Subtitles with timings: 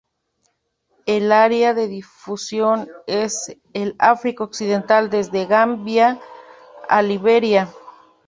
[1.05, 6.19] El área de difusión es el África Occidental, desde Gambia
[6.89, 7.69] a Liberia.